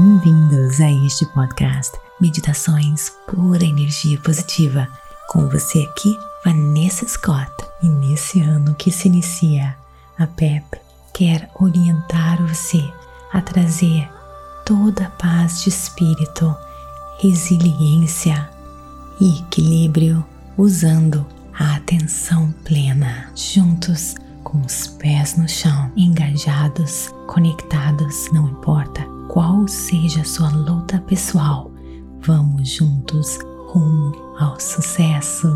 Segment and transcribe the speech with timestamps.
[0.00, 4.88] bem-vindos a este podcast Meditações Pura Energia Positiva.
[5.28, 7.52] Com você aqui, Vanessa Scott.
[7.82, 9.76] E nesse ano que se inicia,
[10.18, 10.64] a PEP
[11.12, 12.82] quer orientar você
[13.30, 14.08] a trazer
[14.64, 16.56] toda a paz de espírito,
[17.18, 18.48] resiliência
[19.20, 20.24] e equilíbrio
[20.56, 23.30] usando a atenção plena.
[23.36, 24.14] Juntos,
[24.44, 31.72] com os pés no chão, engajados, conectados, não importa qual seja a sua luta pessoal,
[32.20, 33.38] vamos juntos
[33.68, 35.48] rumo ao sucesso.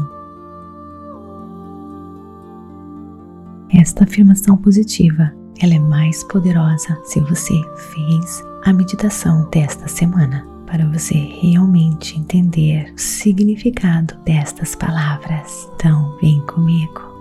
[3.70, 10.87] Esta afirmação positiva, ela é mais poderosa se você fez a meditação desta semana para
[10.87, 15.68] você realmente entender o significado destas palavras.
[15.74, 17.13] Então, vem comigo.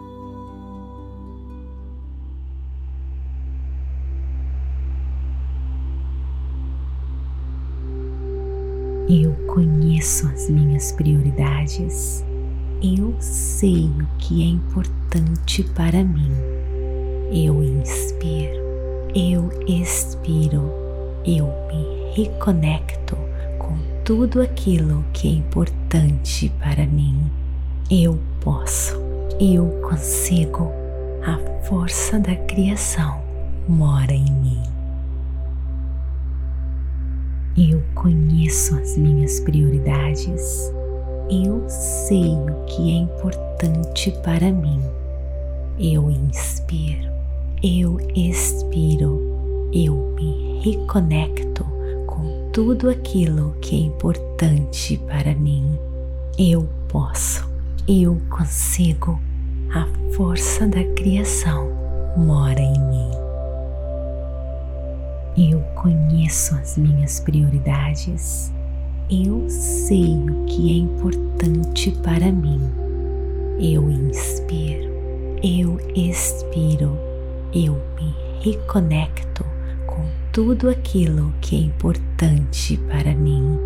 [9.09, 12.23] Eu conheço as minhas prioridades.
[12.81, 16.31] Eu sei o que é importante para mim.
[17.31, 18.61] Eu inspiro,
[19.13, 20.71] eu expiro,
[21.25, 23.17] eu me reconecto
[23.59, 27.29] com tudo aquilo que é importante para mim.
[27.91, 28.95] Eu posso,
[29.39, 30.71] eu consigo.
[31.25, 33.21] A força da criação
[33.67, 34.42] mora em mim.
[37.55, 40.73] Eu conheço as minhas prioridades.
[41.29, 44.81] Eu sei o que é importante para mim.
[45.77, 47.11] Eu inspiro,
[47.63, 51.63] eu expiro, eu me reconecto
[52.07, 55.77] com tudo aquilo que é importante para mim.
[56.39, 57.47] Eu posso,
[57.87, 59.19] eu consigo.
[59.75, 61.71] A força da criação
[62.17, 63.11] mora em mim.
[65.51, 65.72] Eu
[66.23, 68.53] conheço as minhas prioridades.
[69.11, 72.61] Eu sei o que é importante para mim.
[73.59, 74.89] Eu inspiro,
[75.43, 76.97] eu expiro,
[77.53, 79.43] eu me reconecto
[79.85, 83.57] com tudo aquilo que é importante para mim.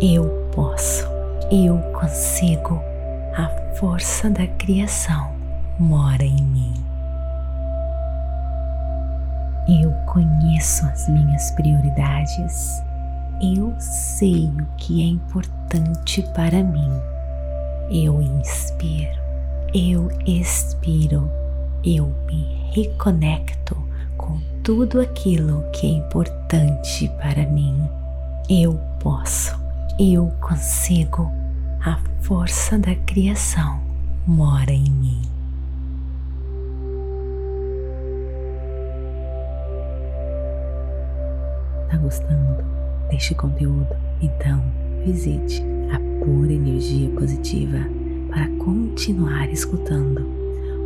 [0.00, 1.04] Eu posso,
[1.50, 2.80] eu consigo.
[3.36, 3.48] A
[3.78, 5.34] força da criação
[5.78, 6.72] mora em mim.
[9.68, 12.82] Eu conheço as minhas prioridades.
[13.42, 16.90] Eu sei o que é importante para mim.
[17.90, 19.20] Eu inspiro,
[19.74, 21.30] eu expiro,
[21.84, 23.76] eu me reconecto
[24.16, 27.78] com tudo aquilo que é importante para mim.
[28.48, 29.54] Eu posso,
[29.98, 31.30] eu consigo.
[31.84, 33.80] A força da criação
[34.26, 35.35] mora em mim.
[42.06, 42.62] Gostando
[43.10, 43.88] deste conteúdo?
[44.22, 44.62] Então
[45.04, 47.78] visite a Pura Energia Positiva
[48.28, 50.20] para continuar escutando